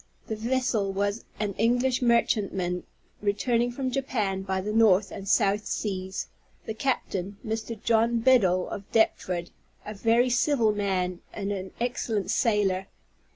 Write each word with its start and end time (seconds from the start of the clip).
The 0.25 0.35
vessel 0.35 0.91
was 0.91 1.25
an 1.39 1.53
English 1.59 2.01
merchantman, 2.01 2.85
returning 3.21 3.71
from 3.71 3.91
Japan 3.91 4.41
by 4.41 4.59
the 4.59 4.73
north 4.73 5.11
and 5.11 5.27
south 5.29 5.67
seas; 5.67 6.27
the 6.65 6.73
captain, 6.73 7.37
Mr. 7.45 7.79
John 7.79 8.17
Biddel 8.19 8.67
of 8.67 8.91
Deptford, 8.91 9.51
a 9.85 9.93
very 9.93 10.31
civil 10.31 10.71
man, 10.71 11.21
and 11.31 11.51
an 11.51 11.69
excellent 11.79 12.31
sailor. 12.31 12.87